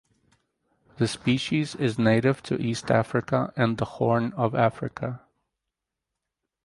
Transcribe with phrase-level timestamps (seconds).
[0.97, 5.21] The species is native to East Africa and the Horn of Africa.